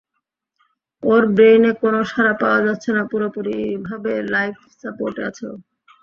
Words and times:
ওর 1.03 1.23
ব্রেইনে 1.35 1.71
কোনও 1.81 2.01
সাড়া 2.11 2.33
পাওয়া 2.41 2.59
যাচ্ছে 2.65 2.89
না, 2.97 3.03
পুরোপুরিভাবে 3.11 4.13
লাইফ 4.33 4.55
সাপোর্টে 4.81 5.21
আছে 5.29 5.43
ও। 5.47 5.55